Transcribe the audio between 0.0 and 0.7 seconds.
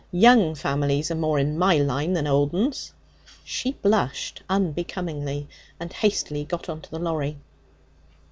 'Young